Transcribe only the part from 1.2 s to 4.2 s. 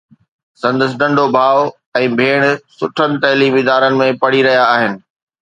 ڀاءُ ۽ ڀيڻ سٺن تعليمي ادارن ۾